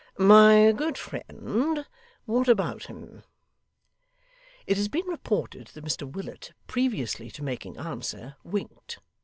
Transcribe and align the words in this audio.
'My 0.17 0.71
good 0.71 0.97
friend, 0.97 1.85
what 2.25 2.47
about 2.47 2.87
him?' 2.87 3.21
It 4.65 4.77
has 4.77 4.87
been 4.87 5.05
reported 5.05 5.67
that 5.75 5.85
Mr 5.85 6.11
Willet, 6.11 6.53
previously 6.65 7.29
to 7.29 7.43
making 7.43 7.77
answer, 7.77 8.35
winked. 8.43 8.97